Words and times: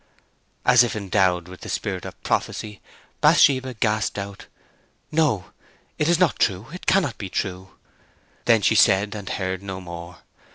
As 0.65 0.81
if 0.81 0.95
endowed 0.95 1.47
with 1.47 1.61
the 1.61 1.69
spirit 1.69 2.05
of 2.05 2.19
prophecy, 2.23 2.81
Bathsheba 3.21 3.75
gasped 3.75 4.17
out, 4.17 4.47
"No, 5.11 5.51
it 5.99 6.09
is 6.09 6.17
not 6.17 6.39
true; 6.39 6.65
it 6.73 6.87
cannot 6.87 7.19
be 7.19 7.29
true!" 7.29 7.75
Then 8.45 8.63
she 8.63 8.73
said 8.73 9.13
and 9.13 9.29
heard 9.29 9.61
no 9.61 9.79
more. 9.79 10.21